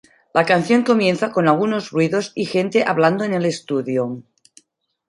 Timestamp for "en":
3.23-3.35